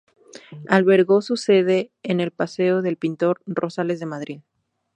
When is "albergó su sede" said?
0.67-1.91